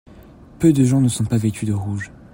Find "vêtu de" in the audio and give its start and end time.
1.37-1.73